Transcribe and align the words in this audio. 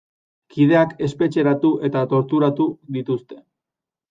Kideak 0.53 0.95
espetxeratu 1.07 1.71
eta 1.89 2.03
torturatu 2.15 2.67
dituzte. 2.97 3.41